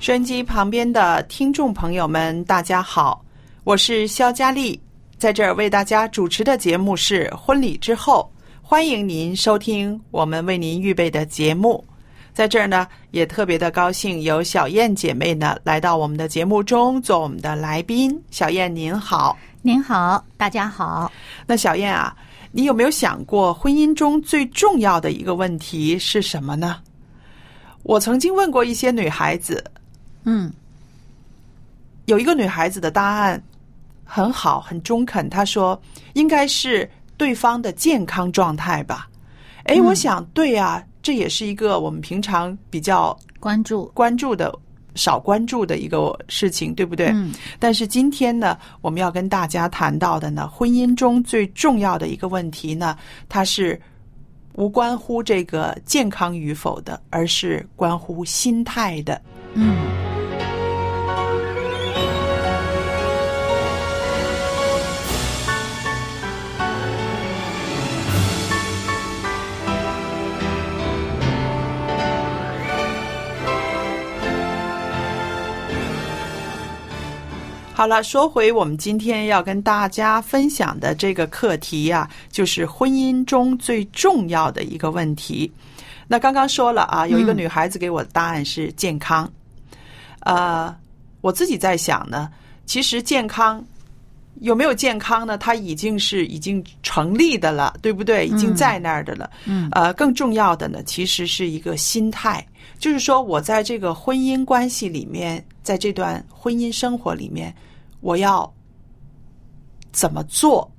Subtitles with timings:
[0.00, 3.22] 收音机旁边的听众朋友们，大家好，
[3.64, 4.80] 我是肖佳丽，
[5.18, 8.32] 在这儿为大家主持的节目是《婚礼之后》，
[8.66, 11.84] 欢迎您收听我们为您预备的节目。
[12.32, 18.18] 在这儿呢，也特别的高兴有小燕姐妹呢来到我们的节目中做我们的来宾。
[18.30, 21.12] 小燕您好，您好，大家好。
[21.46, 22.16] 那小燕啊，
[22.52, 26.78] 你有没有想过婚姻中最重要的一个问题是什么呢？
[27.82, 29.62] 我曾经问过一些女孩子，
[30.24, 30.52] 嗯
[32.06, 33.40] 有一个女孩子的答案
[34.04, 35.28] 很好，很中肯。
[35.30, 35.80] 她说
[36.14, 39.08] 应该是对方的健康状态吧。
[39.64, 44.52] 哎，嗯我想对啊，这也是一个我们平常比较关注，关注的、
[44.96, 47.10] 少关注的一个事情，对不对？
[47.12, 53.80] 嗯但是今天呢，我们要跟大家谈到的呢，婚姻中最重要的一个问题呢，它是
[54.54, 59.20] 无关乎这个健康与否的，而是关乎心态的。
[59.54, 59.76] 嗯
[77.80, 85.50] 好了，说回我们今天要跟大家分享的这个课题呀、就是婚姻中最重要的一个问题。
[86.06, 89.26] 那刚刚说了啊，有一个嗯女孩子给我的答案是健康。
[90.26, 90.76] 呃，
[91.22, 92.30] 我自己在想呢，
[92.66, 93.64] 其实健康
[94.40, 95.38] 有没有健康呢？
[95.38, 98.26] 它已经是已经成立的了，对不对？
[98.26, 99.30] 已经在那儿的了。
[99.46, 102.46] 嗯呃，更重要的呢，其实是一个心态，
[102.78, 107.54] 就是说我在这个婚姻关系里面，在这段婚姻生活里面，
[108.00, 108.52] 我要
[109.92, 110.70] 怎么做？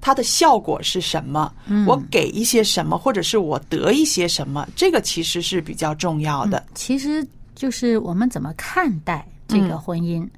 [0.00, 1.52] 它的效果是什么？
[1.66, 4.68] 嗯我给一些什么，或者是我得一些什么？
[4.76, 6.64] 这个其实是比较重要的。
[6.74, 10.28] 其实就是我们怎么看待这个婚姻。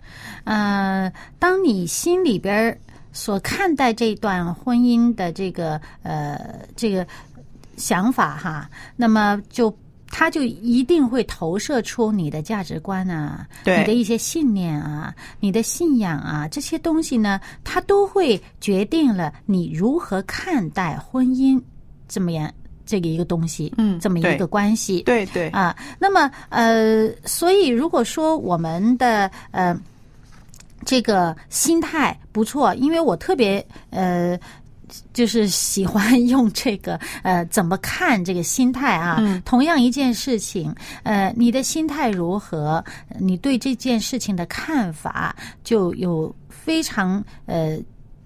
[0.45, 2.79] 呃，当你心里边
[3.13, 7.07] 所看待这段婚姻的这个呃这个
[7.77, 9.77] 想法哈，那么就。
[10.11, 21.61] 它就一定会投射出你的价值观啊，你的一些信念啊，你的信仰啊，这些东西呢，它都会决定了你如何看待婚姻
[22.09, 22.53] 这么样
[22.85, 29.79] 这个一个东西，嗯这么一个关系，对对，啊，那么呃，所以如果说我们的呃
[30.85, 34.39] 这个心态不错，因为我特别呃。
[35.13, 39.17] 就是喜欢用这个 呃，怎么看这个心态啊？
[39.21, 42.85] 嗯同样一件事情，呃，你的心态如何，
[43.19, 47.79] 你对这件事情的看法就有非常呃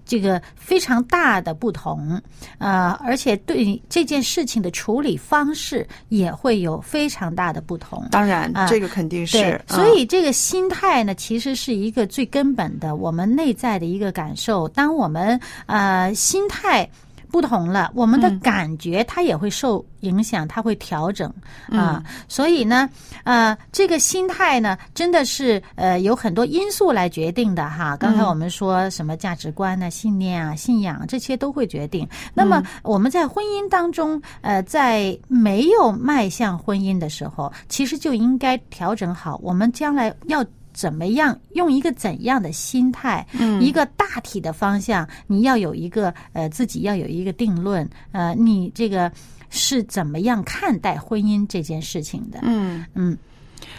[0.05, 2.21] 这个非常大的不同，
[2.57, 8.05] 呃，而且对这件事情的处理方式也会有非常大的不同。
[8.11, 9.61] 当然，啊这个肯定是。
[9.67, 14.67] 嗯所以这个心态呢，其实是一个最根本的我们内在的一个感受。
[14.69, 16.87] 当我们呃心态
[17.33, 21.33] 不同了，我们的感觉它也会受影响，它会调整
[21.71, 22.03] 啊。
[22.27, 22.87] 所以呢，
[23.23, 27.97] 呃，这个心态呢，真的是呃有很多因素来决定的哈。
[27.97, 32.07] 刚才我们说什么价值观呢、信念啊、信仰这些都会决定。
[32.35, 40.45] 那么我们在婚姻当中，呃，在没有迈向婚姻的时候，其实就应该调整好，我们将来要。
[40.73, 43.25] 怎么样用一个怎样的心态，
[43.61, 49.11] 一个大体的方向，你要有一个呃自己要有一个定论，呃，你这个
[49.49, 52.39] 是怎么样看待婚姻这件事情的？
[52.41, 53.17] 嗯嗯。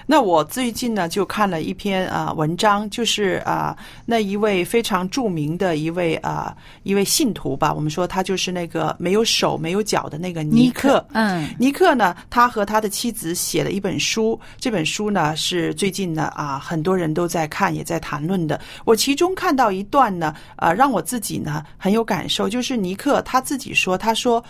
[0.06, 11.04] 那我最近呢，就看了一篇啊文章，就是啊那一位非常著名的一位啊一位信徒吧，我们说他就是那个没有手没有脚的那个尼克。
[11.12, 18.60] 嗯，尼克呢，他和他的妻子写了一本书，这本书呢是最近呢啊很多人都在看，也在谈论的。
[18.84, 24.44] 我其中看到一段呢，啊让我自己呢很有感受，就是尼克他自己说，他说。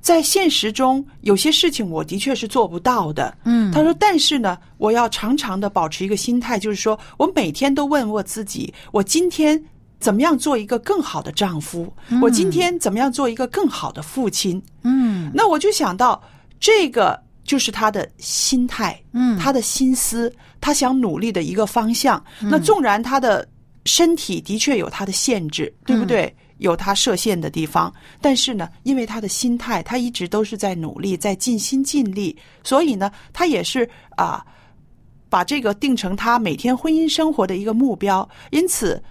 [0.00, 3.36] 在现实中，有些事情我的确是做不到的。
[3.44, 9.62] 嗯，他说：“但是呢，我要常常的保持一个心态，就是说我每天都问我自己：我今天
[9.98, 11.92] 怎么样做一个更好的丈夫？
[12.22, 16.20] 我今天怎么样做一个更好的父亲？”嗯，那我就想到，
[16.58, 22.22] 这个就是他的心态，嗯，他的心思，他想努力的一个方向。
[22.40, 23.46] 那纵然他的
[23.84, 26.34] 身体的确有他的限制，对不对？
[26.60, 34.44] 有他设限的地方，但是呢，因为他的心态，他一直都是在努力，在尽心尽力，所以呢，他也是啊，
[35.28, 38.28] 把这个定成他每天婚姻生活的一个目标。
[38.50, 39.02] 因此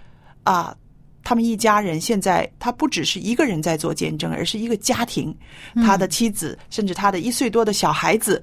[0.44, 0.74] 啊，
[1.24, 5.36] 他们一家人现在他不只是一个人在做见证，而是一个家庭，
[5.84, 8.42] 他的妻子，甚至他的一岁多的小孩子，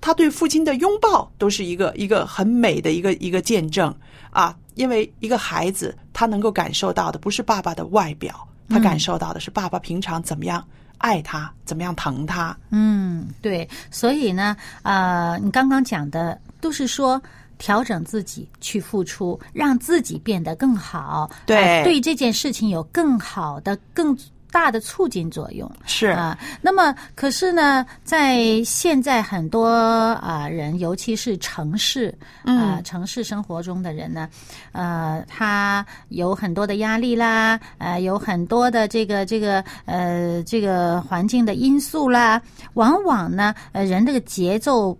[0.00, 3.94] 他对父亲的拥抱都是一个一个很美的一个一个见证
[4.30, 4.56] 啊。
[4.76, 10.64] 因为一个孩子，他能够感受到的不是爸爸的外表，他感受到的是爸爸平常怎么样
[10.98, 12.56] 爱他，怎么样疼他。
[12.70, 13.68] 嗯，对。
[13.90, 17.20] 所以呢，呃，你刚刚讲的都是说
[17.58, 24.16] 调整自己去付出，让自己变得更好，对，对这件事情有更好的更。
[24.50, 25.70] 大的促进作用。
[25.84, 26.06] 是。
[26.08, 34.28] 啊，那么可是呢，在现在很多啊人，尤其是城市啊城市生活中的人呢，
[34.72, 42.40] 呃，他有很多的压力啦，呃，有很多的这个这个呃这个环境的因素啦，
[42.74, 44.96] 往往呢，呃，人这个节奏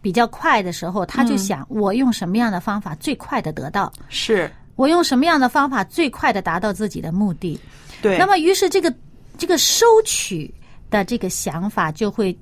[0.00, 7.58] 比较快的时候，他就想我用什么样的方法最快的得到，是我用什么样的方法最快的达到自己的目的。
[8.02, 8.92] 对，那么于是这个
[9.38, 10.52] 这个收取
[10.90, 12.36] 的这个想法就会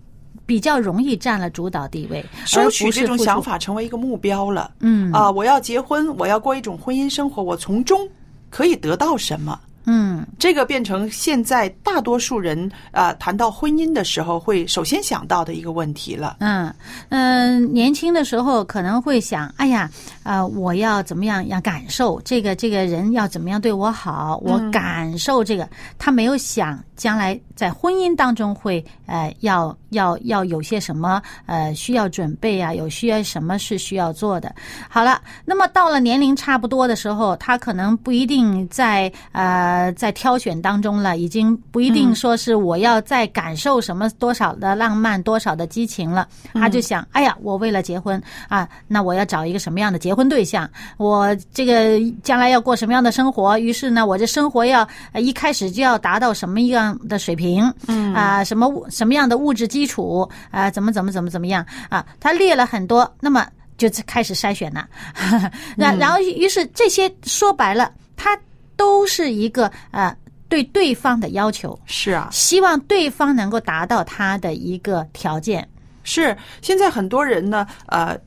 [0.45, 4.73] 比较容易占了主导地位，收取这种想法成为一个目标了。
[4.81, 8.09] 嗯啊，我要结婚，我要过一种婚姻生活，我从中
[8.51, 9.59] 可以得到什么？
[9.85, 16.37] 嗯，这个变成现在大多数人啊谈到婚姻的时候会首先想到的一个问题了。
[16.41, 16.73] 嗯。
[17.09, 19.91] 嗯，年轻的时候可能会想，哎呀，
[20.23, 25.69] 呃，我要怎么样要感受这个这个人要怎么样对我好，我感受这个，
[25.99, 34.55] 他没有想将来在婚姻当中会呃要要要有些什么呃需要准备啊，有需要什么是需要做的。
[34.89, 39.73] 好了，那么到了年龄差不多的时候，他可能不一定在呃。
[39.73, 46.29] 呃，在挑选当中了，已经不一定说是我要再感受什么多少的浪漫，多少的激情了。
[46.53, 50.69] 他就想，哎呀，我为了结婚啊，那我要找一个什么样的结婚对象？
[50.97, 53.59] 我这个将来要过什么样的生活？
[53.59, 57.73] 于是呢，我这生活要一开始就要达到什么样的水平？
[57.89, 60.29] 嗯啊，什么什么样的物质基础？
[60.51, 61.65] 啊，怎么怎么怎么怎么样？
[61.89, 63.47] 啊，他列了很多，那么
[63.77, 64.89] 就开始筛选了。
[65.77, 68.39] 那然后，于是这些说白了，他。
[68.75, 70.17] 都是一个呃
[70.49, 75.69] 对对方的要求，是啊，希望对方能够达到他的一个条件。
[76.03, 78.19] 是现在很多人呢，呃，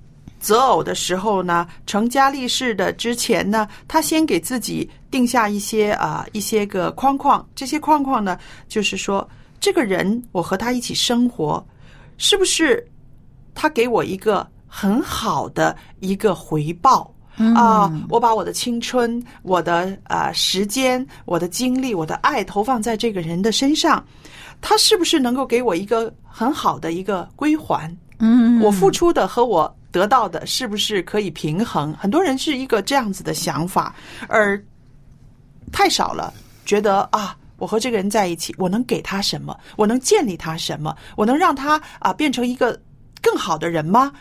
[0.45, 7.43] 择偶的时候呢，成家立室的之前呢，他先给自己定下一些啊一些个框框。
[7.55, 8.37] 这些框框呢，
[8.67, 9.27] 就是说，
[9.59, 11.65] 这个人我和他一起生活，
[12.17, 12.85] 是不是
[13.55, 17.11] 他给我一个很好的一个回报？
[17.55, 17.91] 啊！
[18.07, 24.01] 我把我的青春、我的呃时间、我的精力、我的爱投放在这个人的身上，
[24.61, 27.93] 他是不是能够给我一个很好的一个归还？
[28.19, 31.93] 嗯，我付出的和我得到的是不是可以平衡？
[31.93, 33.95] 很多人是一个这样子的想法，
[34.27, 34.61] 而
[35.71, 36.33] 太少了，
[36.65, 39.57] 觉得啊，我和这个人在一起，我能给他什么？
[39.77, 40.93] 我能建立他什么？
[41.15, 42.77] 我能让他啊变成一个
[43.21, 44.11] 更好的人吗？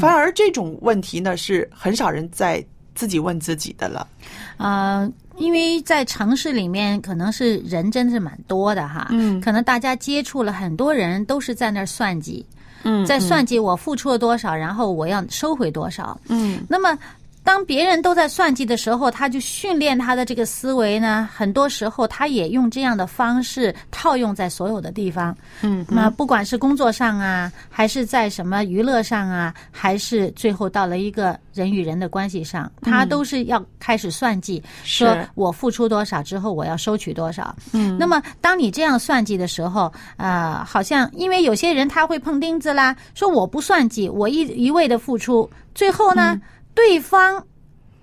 [0.00, 4.08] 反而这种问题呢，是很少人在自己问自己的了。
[4.56, 12.44] 呃，因为在城市里面，可能是人真的是蛮多的哈，嗯可能大家接触了很多人，都是在那儿算计，
[12.84, 16.18] 嗯在算计我付出了多少，然后我要收回多少。
[16.28, 16.96] 嗯那么，
[17.48, 25.34] 当别人都在算计的时候，他就训练他的这个思维呢，很多时候他也用这样的方式套用在所有的地方。
[25.62, 35.06] 嗯那不管是工作上啊，还是在什么娱乐上啊，还是最后到了一个人与人的关系上，他都是要开始算计，是。
[35.06, 37.56] 说我付出多少之后，我要收取多少。
[37.72, 37.96] 嗯。
[37.98, 46.38] 那么，当你这样算计的时候，啊，好像因为有些人他会碰钉子啦，说我不算计，我一一味的付出，最后呢，
[46.78, 47.44] 对方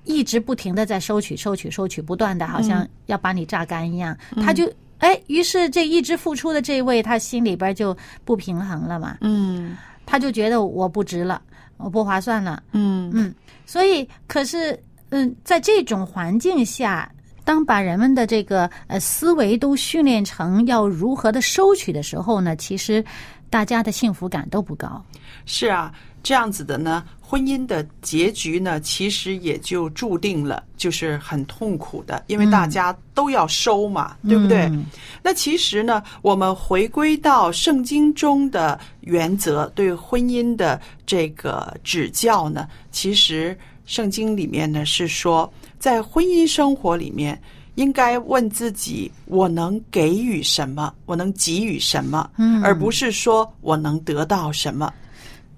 [0.03, 9.77] 一直不停的在收取、收取、收取，不断的好像要把你榨干一样，他就哎，于是这一直付出的这位，他心里边就不平衡了嘛，嗯。
[10.05, 11.41] 他就觉得我不值了，
[11.77, 13.09] 我不划算了，嗯。
[13.13, 13.33] 嗯，
[13.65, 14.77] 所以可是，
[15.09, 17.09] 嗯，在这种环境下，
[17.45, 23.03] 当把人们的这个呃思维都训练成要如何的收取的时候呢，其实
[23.49, 25.01] 大家的幸福感都不高。
[25.45, 25.93] 是啊，
[26.25, 34.65] 这样子的呢，婚姻的结局呢，其实也就注定了，就是很痛苦的，因为大家都要收嘛，对不对？
[34.65, 34.85] 嗯
[35.21, 43.55] 那其实呢，我们回归到圣经中的原则，对婚姻的这个指教呢，其实
[43.85, 47.39] 圣经里面呢是说，在婚姻生活里面。
[47.75, 50.93] 应该问自己：我能给予什么？
[51.05, 52.29] 我能给予什么？
[52.37, 54.93] 嗯而不是说我能得到什么。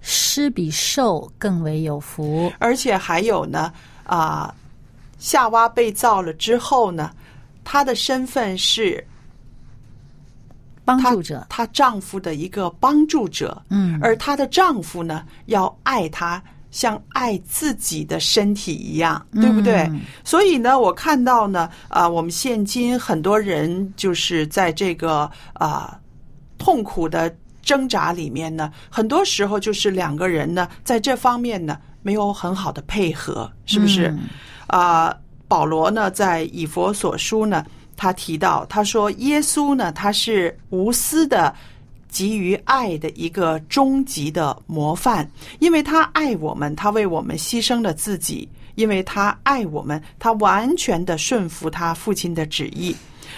[0.01, 2.51] 施比受更为有福。
[2.59, 3.71] 而且还有呢，
[4.03, 4.53] 啊、
[5.17, 7.11] 夏娃被造了之后呢，
[7.63, 9.05] 她的身份是
[10.85, 16.41] 帮助者，她丈夫的一个帮助者，嗯而她的丈夫呢，要爱她。
[16.69, 19.83] 像爱自己的身体一样，对不对？
[19.89, 25.97] 嗯所以呢，我看到呢，啊、我们现今很多人就是在这个啊、
[26.57, 27.33] 痛苦的
[27.67, 34.07] 挣扎里面呢，很多时候就是两个人呢，在这方面呢没有很好的配合，是不是？
[34.07, 34.19] 嗯
[34.67, 35.15] 啊、
[35.47, 37.65] 保罗呢，在以佛所书呢，
[37.97, 41.53] 他提到，他说耶稣呢，他是无私的。
[42.09, 52.95] 给予爱的一个终极的模范，因为他爱我们，他为我们牺牲了自己，因为他爱我们，他完全的顺服他父亲的旨意。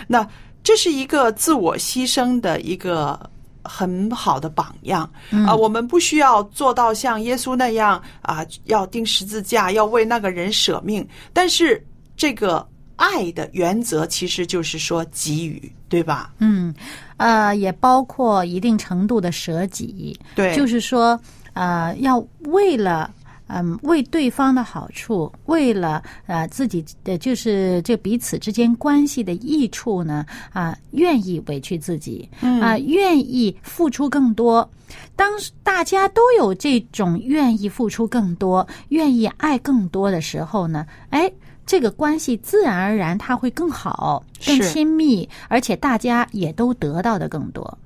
[0.07, 0.25] 那
[0.63, 3.19] 这是一个自我牺牲的一个
[3.63, 5.09] 很好的榜样
[5.45, 11.85] 啊、我们不需要做到像耶稣那样啊，要钉十字架，要为那个人舍命，但是
[12.15, 16.33] 这个爱的原则其实就是说给予，对吧？
[16.39, 16.73] 嗯，
[17.17, 21.19] 呃，也包括一定程度的舍己，对，就是说，
[21.53, 23.11] 呃，要为了。
[23.49, 34.69] 嗯，为对方的好处，为了呃自己的就是这彼此之间关系的益处呢，啊、愿意委屈自己，啊、愿意付出更多。
[35.15, 35.31] 当
[35.63, 41.31] 大家都有这种愿意付出更多、愿意爱更多的时候呢，哎，
[41.65, 47.77] 这个关系自然而然它会更好、更亲密，而且大家也都得到的更多。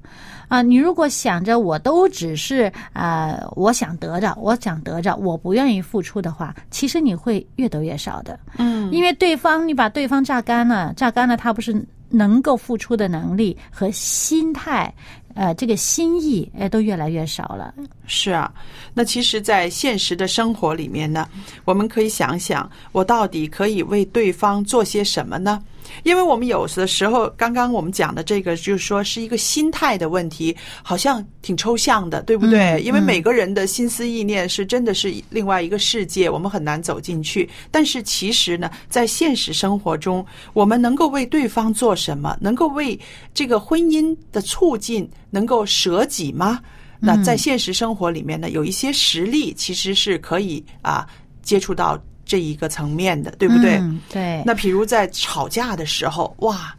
[0.47, 8.39] 啊，你如果想着我都只是啊、呃我想得着，我想得着，我不愿意付出的话，其实你会越得越少的。
[8.57, 14.93] 嗯，因为对方你把对方榨干了，榨干了他不是能够付出的能力和心态，
[15.33, 17.73] 呃，这个心意，哎，都越来越少了。
[18.05, 18.51] 是啊，
[18.93, 21.27] 那其实，在现实的生活里面呢，
[21.65, 25.62] 我们可以想想，我到底可以为对方做些什么呢？
[26.03, 32.74] 因为我们有的时候，刚刚我们讲的这个，就是说是一个心态的问题，好像挺抽象的，对不对？
[32.74, 37.48] 嗯因为每个人的心思意念是真的是另外一个世界，我们很难走进去。
[37.69, 42.36] 但是其实呢，在现实生活中，我们能够为对方做什么？
[42.41, 43.00] 能够为
[43.33, 46.60] 这个婚姻的促进能够舍己吗？
[47.05, 51.05] 那在现实生活里面呢，有一些实例其实是可以啊
[51.41, 53.75] 接触到这一个层面的，对不对？
[53.75, 54.41] 嗯、对。
[54.45, 56.74] 那比如在吵架的时候，哇，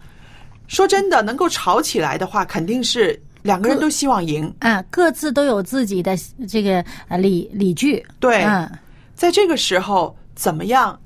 [0.66, 4.50] 说真的，能够吵起来的话，肯定是两个人都希望赢。
[4.60, 6.16] 啊，各自都有自己的
[6.48, 8.02] 这个呃理理据。
[8.18, 8.70] 对，嗯
[9.14, 10.98] 在这个时候，怎么样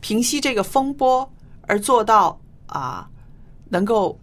[0.00, 1.30] 平息这个风波，
[1.68, 3.06] 而做到啊，
[3.68, 4.18] 能够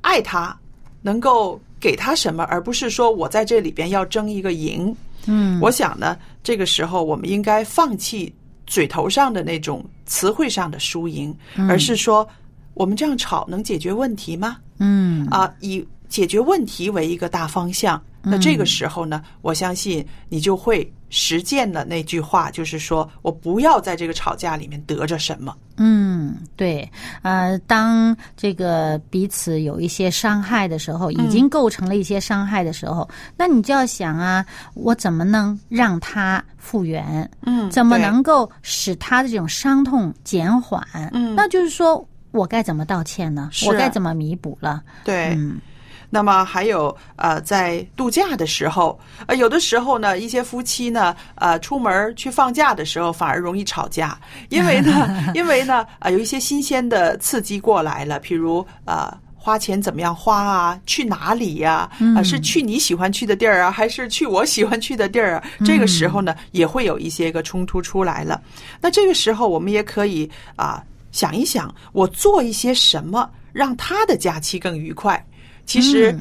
[0.00, 0.58] 爱他，
[1.02, 4.94] 能够给他什么，而不是说我在这里边要争一个赢。
[5.26, 8.32] 嗯，我想呢，这个时候我们应该放弃
[8.66, 11.36] 嘴头上的那种词汇上的输赢，
[11.68, 12.26] 而是说，
[12.74, 14.56] 我们这样吵能解决问题吗？
[14.78, 18.02] 嗯啊，以解决问题为一个大方向。
[18.20, 25.56] 那这个时候呢，我相信你就会实践了那句话，就是说我不要在这个吵架里面得着什么。
[25.76, 26.86] 嗯，对，
[27.22, 37.30] 呃，当这个彼此有一些伤害的时候，已经构成了一些伤害的时候，那你就要想啊，我怎么能让他复原？
[37.46, 40.84] 嗯怎么能够使他的这种伤痛减缓？
[41.14, 43.48] 嗯那就是说我该怎么道歉呢？
[43.52, 44.82] 是我该怎么弥补了？
[45.04, 45.58] 对，嗯
[46.10, 59.12] 那么还有呃，在度假的时候，呃，有的时候呢，一些夫妻呢，呃，出门去放假的时候反而容易吵架，因为呢， 因为呢，呃，有一些新鲜的刺激过来了，譬如呃。
[59.40, 60.78] 花钱怎么样花啊？
[60.84, 62.20] 去哪里呀、啊？
[62.22, 65.44] 是去你喜欢去的地儿啊，还是去我喜欢去的地儿啊？
[65.64, 68.42] 这个时候呢，也会有一些个冲突出来了。
[68.78, 75.24] 那这个时候，我们也可以啊、想一想，我做一些什么让他的假期更愉快。
[75.68, 76.18] 其实，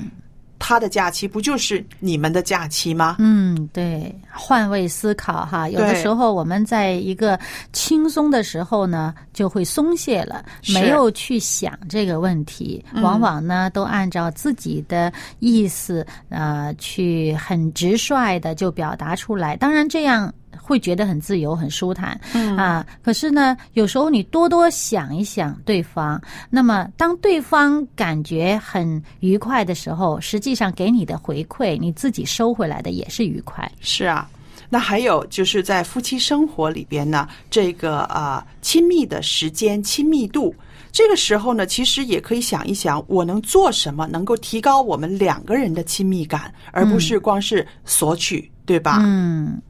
[0.60, 3.16] 他的假期不就是你们的假期吗？
[3.20, 7.40] 嗯，对，换位思考哈，有的时候我们在一个
[7.72, 20.34] 轻松的时候呢，就会松懈了，没有去想这个问题，往往呢都按照自己的意思呃去很直率的就表达出来，当然这样。
[20.68, 22.86] 会觉得很自由、很舒坦，嗯啊。
[23.02, 33.72] 可是呢，有时候你多多想一想对方，那么当对方感觉很愉快的时候，实际上给你的回馈，你自己收回来的也是愉快。
[33.80, 34.30] 是啊。
[34.70, 40.54] 那还有就是在夫妻生活里边呢，这个啊、亲密的时间、亲密度，
[40.92, 49.00] 这个时候呢，其实也可以想一想，我能做什么能够提高我们两个人的亲密感，而不是光是索取，对吧？
[49.06, 49.62] 嗯，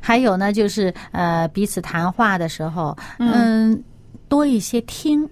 [0.00, 3.82] 还有呢，就是呃，彼此谈话的时候，嗯，
[4.28, 5.28] 多一些听。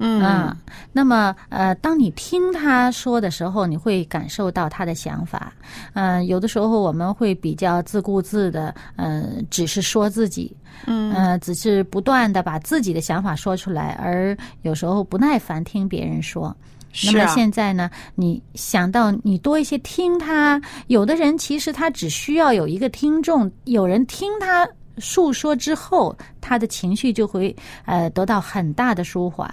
[0.00, 0.56] 嗯嗯，
[0.92, 5.52] 那么呃，当你听他说的时候，你会感受到他的想法。
[5.94, 16.56] 嗯、有的时候我们会比较自顾自的，呃，只是说自己，嗯，呃，只是不断的把自己的想法说出来，而有时候不耐烦听别人说。
[17.04, 24.68] 那么现在呢，你想到你多一些听他，有的人其实他只需要有一个听众，有人听他
[24.98, 27.54] 诉说之后，他的情绪就会
[27.84, 29.48] 呃得到很大的舒缓。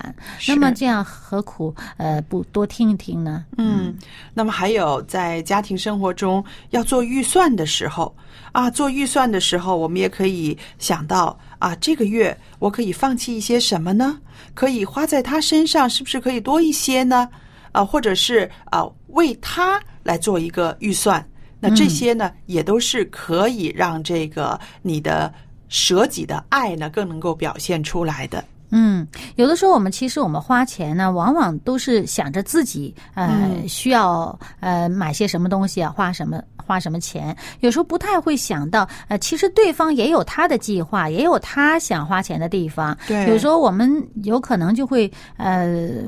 [0.48, 3.46] 那么这样何苦呃不多听一听呢？
[3.58, 3.96] 嗯，
[4.34, 8.16] 那么还有在家庭生活中要做预算的时候
[8.54, 14.22] 啊，做预算的时候，我们也可以想到啊，这个月我可以放弃一些什么呢？
[14.54, 17.28] 可以花在他身上，是不是可以多一些呢？
[17.72, 21.28] 啊，或者是啊，为他来做一个预算。
[21.60, 25.34] 那这些呢，也都是可以让这个你的
[25.68, 28.46] 舍己的爱呢，更能够表现出来的。
[28.70, 42.98] 嗯，有的时候我们其实我们花钱呢，往往都是想着自己呃、需要呃买些什么东西啊，花什么花什么钱，有时候不太会想到呃，其实对方也有他的计划，也有他想花钱的地方。
[43.08, 46.04] 对有时候我们有可能就会呃。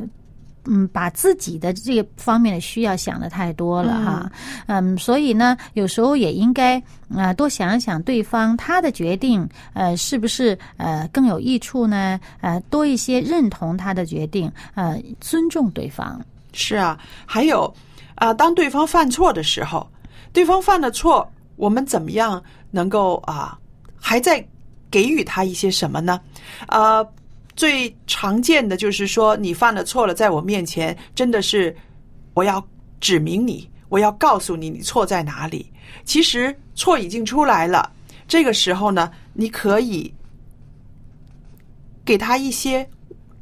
[0.69, 4.31] 嗯，把自己的这个方面的需要想的太多了哈，
[4.67, 6.81] 嗯，所以呢，有时候也应该
[7.15, 12.19] 呃多想一想对方他的决定，呃，是不是呃更有益处呢？
[12.41, 16.19] 呃，多一些认同他的决定，呃，尊重对方。
[16.53, 17.73] 是啊，还有
[18.15, 19.87] 啊、当对方犯错的时候，
[20.33, 23.57] 对方犯了错，我们怎么样能够啊、
[23.99, 24.43] 还在
[24.89, 26.19] 给予他一些什么呢？
[26.65, 27.05] 啊、
[27.57, 31.75] 最常见的就是说，你犯了错了，在我面前，真的是
[32.35, 32.65] 我要
[33.01, 35.69] 指明你，我要告诉你你错在哪里。
[36.05, 37.91] 其实错已经出来了，
[38.27, 40.13] 这个时候呢，你可以
[42.05, 42.87] 给他一些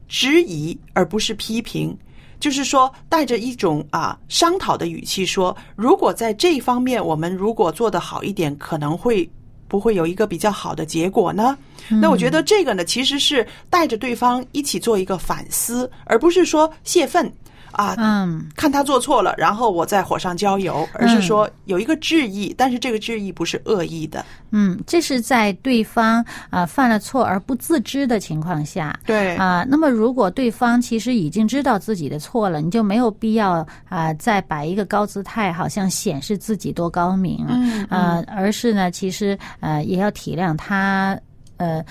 [0.08, 1.96] 质疑，而不是批评。
[2.40, 9.30] 就是说，带着一种啊商讨的语气说，如果在这方面我们如果做得好一点，可能会
[9.68, 11.58] 不会有一个比较好的结果呢？
[12.02, 17.32] 那我觉得这个呢，其实是带着对方一起做一个反思，而不是说泄愤
[17.76, 17.96] 啊。
[17.98, 24.26] 嗯看他做错了，然后我再火上浇油，而是说有一个质疑，但是这个质疑不是恶意的。
[24.52, 28.98] 嗯，这是在对方啊、犯了错而不自知的情况下。
[29.06, 41.20] 对啊、那么如果对方其实已经知道自己的错了，你就没有必要啊、再摆一个高姿态，好像显示自己多高明，嗯呃，而是呢，其实呃也要体谅他，
[41.58, 41.84] 呃。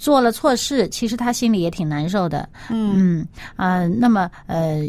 [0.00, 2.48] 做了错事，其实他心里也挺难受的。
[2.70, 4.80] 嗯啊、那么呃，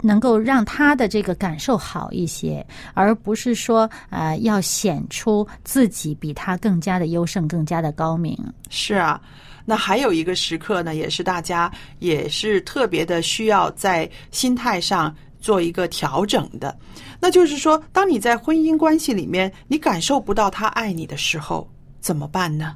[0.00, 8.34] 能够让他的这个感受好一些，而不是说呃要显出自己比他更加的优胜、更加的高明。
[8.70, 9.20] 是啊，
[9.66, 16.74] 那还有一个时刻呢，也是大家也是特别的需要在心态上做一个调整的。
[17.20, 22.74] 那就是说，当你在婚姻关系里面，你感受不到他爱你的时候，怎么办呢？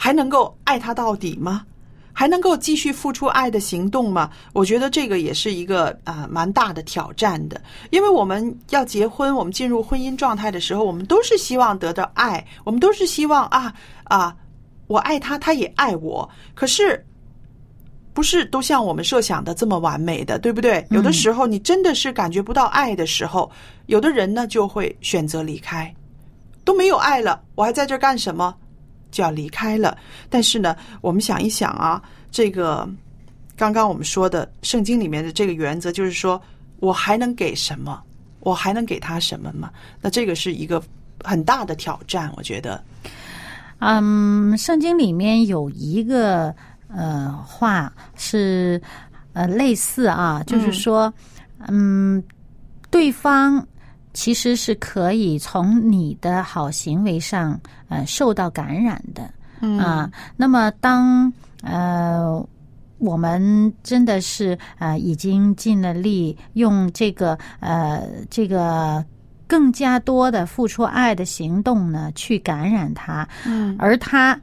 [0.00, 1.66] 还能够爱他到底吗？
[2.12, 4.30] 还能够继续付出爱的行动吗？
[4.52, 13.72] 我觉得这个也是一个啊蛮大的挑战的，因为我们要结婚，我们进入婚姻状态的时候，我们都是希望得到爱，我们都是希望啊
[14.04, 14.34] 啊，
[14.88, 16.28] 我爱他，他也爱我。
[16.54, 17.04] 可是
[18.12, 20.84] 不是都像我们设想的这么完美的，对不对？
[20.90, 23.48] 有的时候你真的是感觉不到爱的时候，
[23.86, 25.94] 有的人呢就会选择离开，
[26.64, 28.52] 都没有爱了，我还在这干什么？
[29.10, 29.96] 就要离开了。
[30.28, 32.88] 但是呢，我们想一想啊，这个
[33.56, 36.40] 刚刚我们说的圣经里面的这个原则，就是说
[36.80, 38.02] 我还能给什么？
[38.40, 39.70] 我还能给他什么吗？
[40.00, 40.82] 那这个是一个
[41.24, 42.82] 很大的挑战，我觉得。
[43.80, 46.54] 嗯，圣经里面有一个
[46.88, 48.80] 呃话是
[49.32, 51.12] 呃类似啊，就是说，
[51.66, 52.22] 嗯，
[52.90, 53.64] 对方
[54.18, 57.56] 其实是可以从你的好行为上
[57.88, 60.10] 呃受到感染的，嗯啊。
[60.36, 62.44] 那么当呃
[62.98, 69.04] 我们真的是呃已经尽了力，用这个呃这个
[69.46, 74.36] 更加多的付出爱的行动呢，去感染他，嗯而他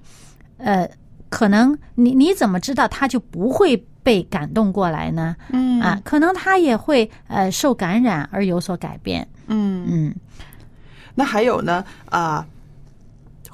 [0.56, 0.90] 呃
[1.28, 5.36] 可能你你怎么知道他就不会被感动过来呢？
[5.52, 9.28] 嗯啊，可能他也会呃受感染而有所改变。
[9.48, 10.16] 嗯，嗯
[11.14, 12.46] 那还有呢啊。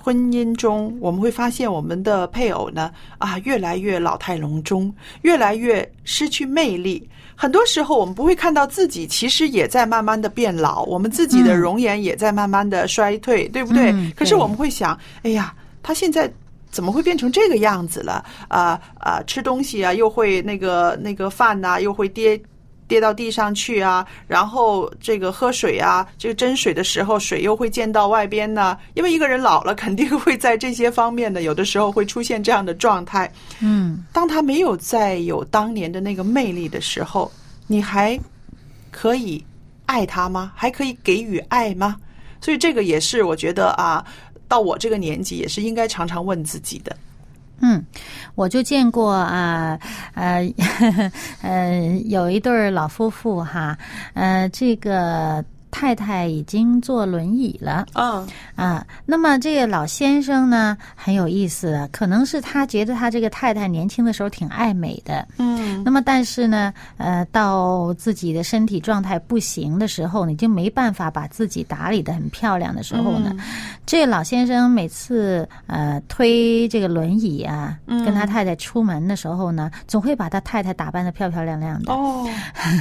[0.03, 7.07] 婚姻中，我们会发现我们的配偶呢，啊，越来越老态龙钟，越来越失去魅力。
[7.35, 13.91] 很多时候，我们不会看到自己其实也在慢慢的变老，我们自己的嗯容颜也在慢慢的衰退，对不对？
[13.91, 16.27] 嗯可是我们会想，哎呀，他现在
[16.71, 18.25] 怎么会变成这个样子了？
[18.47, 22.41] 啊、啊、吃东西啊，又会那个那个饭呐、又会跌
[22.91, 33.31] 跌到地上去啊，然后这个喝水啊，这个斟水的时候水又会溅到外边呢、因为一个人老了，肯定会在这些方面的，有的时候会出现这样的状态。
[33.61, 37.31] 嗯当他没有再有当年的那个魅力的时候，
[37.65, 38.19] 你还
[38.91, 39.41] 可以
[39.85, 40.51] 爱他吗？
[40.53, 41.95] 还可以给予爱吗？
[42.41, 44.05] 所以这个也是我觉得啊，
[44.49, 46.93] 到我这个年纪也是应该常常问自己的。
[47.61, 47.83] 嗯，
[48.35, 49.77] 我就见过啊
[50.15, 50.53] 呃
[51.41, 53.77] 呃有一对老夫妇哈，
[54.13, 57.85] 呃这个太太已经坐轮椅了。
[57.93, 65.81] 嗯啊，那么这个老先生呢很有意思，可能是他觉得他这个太太年轻的时候挺爱美的，嗯。
[65.83, 73.35] 那么但是呢，呃，到自己的身体状态不行的时候，你就没办法把自己打理的很漂亮的时候呢，
[73.85, 82.29] 这老先生每次呃推这个轮椅啊，跟他太太出门的时候呢，总会把他太太打扮的漂漂亮亮的，哦。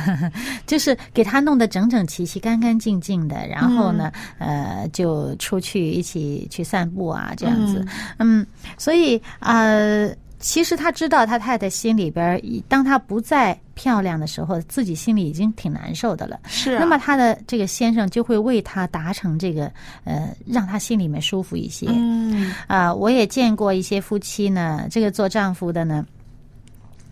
[0.66, 7.86] 就是给他弄得整整齐齐、干干净净的，然后呢，呃，就出去一起去散步啊，这样子，
[8.18, 8.44] 嗯，
[8.78, 16.40] 所以呃，其实他知道他太太心里边儿，当他不再漂亮的时候，自己心里已经挺难受的了。
[16.46, 19.70] 是啊，那么他的这个先生就会为他达成这个
[20.04, 21.86] 呃，让他心里面舒服一些。
[21.90, 22.52] 嗯。
[22.66, 26.06] 啊、我也见过一些夫妻呢，这个做丈夫的呢，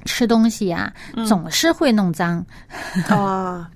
[0.05, 0.93] 吃东西啊，
[1.27, 2.45] 总是会弄脏。
[3.09, 3.71] 啊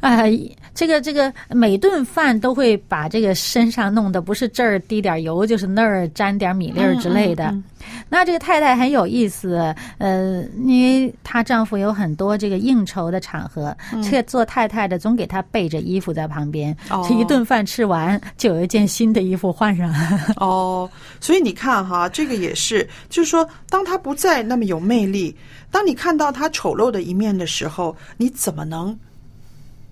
[0.00, 0.38] 哎、
[0.74, 7.46] 这个这个每顿饭都会把这个身上弄得不是这儿滴点油，就是那儿沾点米粒儿之类的。
[7.46, 7.64] 嗯
[8.08, 19.92] 那这个太太很有意思，呃，因为她丈夫有很多这个应酬的场合，这个做太太的总给她备着衣服在旁边，哦这一顿饭吃完就有一件新的衣服换上。
[20.36, 20.88] 哦，
[21.20, 25.36] 所以你看哈，这个也是，就是说，当他不再那么有魅力，
[25.70, 28.96] 当你看到他丑陋的一面的时候，你怎么能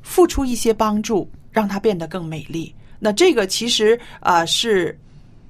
[0.02, 2.74] 付出一些帮助，让他变得更美丽？
[2.98, 4.98] 那这个其实啊、呃是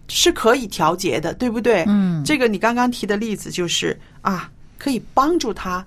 [0.09, 1.85] 是可以调节的，对不对？
[1.87, 5.85] 嗯这个你刚刚提的例子就是啊，可以帮助他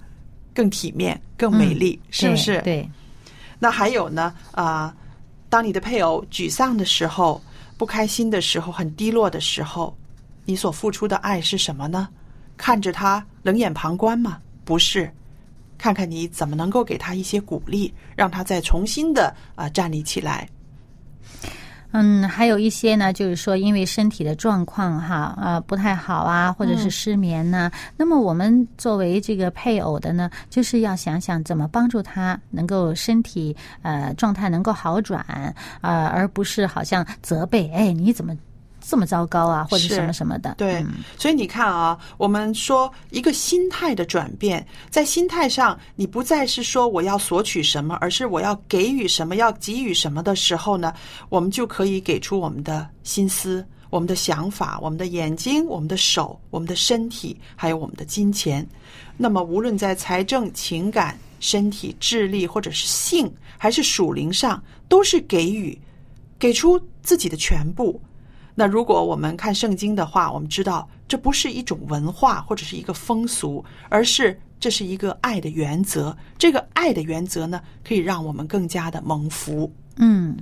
[0.53, 2.61] 更体面、更美丽，是不是？
[2.63, 2.89] 对
[3.59, 4.93] 那还有呢啊、
[5.49, 7.41] 当你的配偶沮丧的时候、
[7.77, 9.95] 不开心的时候、很低落的时候，
[10.45, 12.07] 你所付出的爱是什么呢？
[12.55, 14.39] 看着他冷眼旁观吗？
[14.65, 15.11] 不是，
[15.77, 20.49] 看看你怎么能够给他一些鼓励，让他再重新的啊、站立起来。
[21.99, 35.25] 嗯，还有一些呢，就是说因为身体的状况哈，呃，不太好啊，或者是失眠呐、那么我们作为这个配偶的呢，就是要想想怎么帮助他能够身体呃状态能够好转，
[35.81, 38.35] 呃，而不是好像责备，哎，你怎么？
[38.89, 40.55] 这么糟糕啊，或者是什么什么的。
[40.57, 50.93] 对嗯，所以你看啊，我们说一个心态的转变，在心态上，你不再是说我要索取什么，而是我要给予什么，要给予什么的时候呢，
[51.27, 58.65] 我们就可以给出我们的心思、我们的想法、我们的眼睛、我们的手、我们的身体，还有我们的金钱。
[59.17, 65.77] 那么，无论在财政、情感、身体、智力，或者是性，还是属灵上，都是给予，
[66.39, 67.99] 给出自己的全部。
[68.59, 76.17] 那如果我们看圣经的话，我们知道这不是一种文化或者是一个风俗，而是这是一个爱的原则。
[76.39, 79.71] 这个爱的原则呢，可以让我们更加的蒙福。
[79.97, 80.35] 嗯，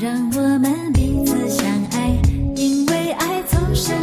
[0.00, 2.18] 让我们彼此相爱，
[2.56, 3.94] 因为爱从神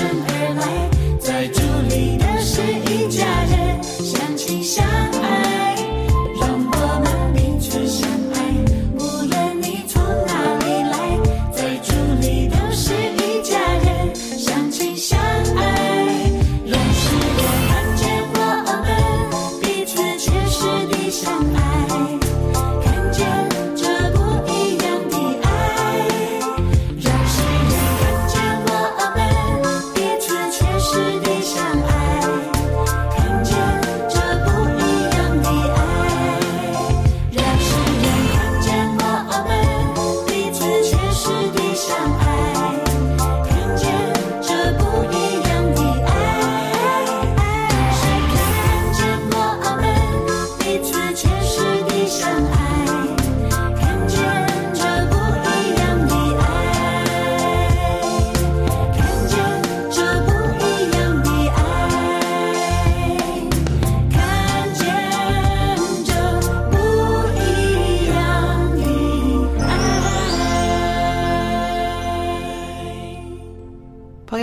[0.00, 0.29] 爱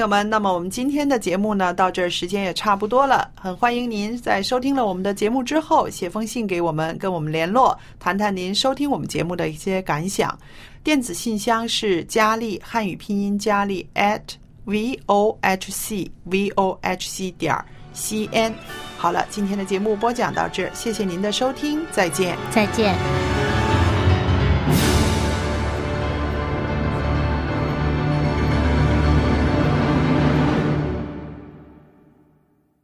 [0.07, 3.29] 们，那么我们今天的节目呢，到这儿时间也差不多了。
[3.35, 10.35] 很欢迎您在收听了我们的节目之后，写封信给我们，跟我们联络，谈谈您收听我们节目的一些感想。
[10.83, 14.21] 电子信箱是佳丽汉语拼音佳丽 at
[14.63, 17.55] v o h c v o h c 点
[17.93, 18.53] c n。
[18.97, 22.37] 好了，今天的节目播讲到这儿，谢谢您的收听，再见。
[22.51, 23.46] 再见。